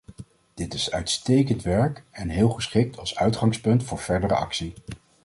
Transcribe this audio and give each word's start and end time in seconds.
Dit 0.53 0.73
is 0.73 0.91
uitstekend 0.91 1.61
werk, 1.63 2.03
en 2.11 2.29
heel 2.29 2.49
geschikt 2.49 2.97
als 2.99 3.15
uitgangspunt 3.17 3.83
voor 3.83 3.97
verdere 3.99 4.35
actie. 4.35 4.73